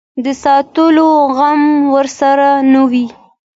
د 0.23 0.25
ساتلو 0.43 1.07
غم 1.37 1.61
ورسره 1.95 2.49
نه 2.71 2.81
وي. 2.91 3.07